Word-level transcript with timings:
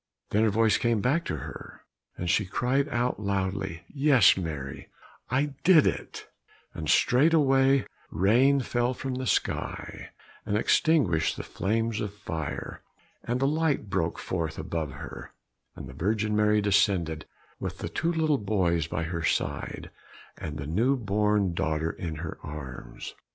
Then 0.31 0.41
her 0.45 0.49
voice 0.49 0.79
came 0.79 0.99
back 0.99 1.25
to 1.25 1.35
her, 1.45 1.81
and 2.17 2.27
she 2.27 2.43
cried 2.47 2.87
out 2.89 3.19
loudly, 3.19 3.83
"Yes, 3.87 4.35
Mary, 4.35 4.89
I 5.29 5.53
did 5.63 5.85
it;" 5.85 6.25
and 6.73 6.89
straight 6.89 7.35
way 7.35 7.85
rain 8.09 8.61
fell 8.61 8.95
from 8.95 9.13
the 9.13 9.27
sky 9.27 10.09
and 10.43 10.57
extinguished 10.57 11.37
the 11.37 11.43
flames 11.43 12.01
of 12.01 12.15
fire, 12.15 12.81
and 13.23 13.43
a 13.43 13.45
light 13.45 13.91
broke 13.91 14.17
forth 14.17 14.57
above 14.57 14.93
her, 14.93 15.35
and 15.75 15.87
the 15.87 15.93
Virgin 15.93 16.35
Mary 16.35 16.61
descended 16.61 17.27
with 17.59 17.77
the 17.77 17.87
two 17.87 18.11
little 18.11 18.43
sons 18.43 18.87
by 18.87 19.03
her 19.03 19.21
side, 19.23 19.91
and 20.35 20.57
the 20.57 20.65
new 20.65 20.95
born 20.97 21.53
daughter 21.53 21.91
in 21.91 22.15
her 22.15 22.39
arms. 22.41 23.13